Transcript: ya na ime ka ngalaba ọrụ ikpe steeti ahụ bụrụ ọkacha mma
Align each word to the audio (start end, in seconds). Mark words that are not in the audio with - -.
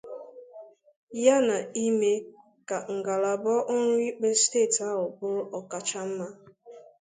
ya 1.23 1.37
na 1.47 1.57
ime 1.85 2.13
ka 2.67 2.77
ngalaba 2.95 3.53
ọrụ 3.73 3.95
ikpe 4.09 4.27
steeti 4.41 4.81
ahụ 4.89 5.05
bụrụ 5.17 5.41
ọkacha 5.59 5.99
mma 6.09 6.27